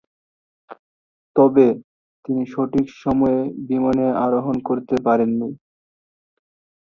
[1.35, 1.67] তবে,
[2.25, 5.49] তিনি সঠিক সময়ে বিমানে আরোহণ করতে পারেননি।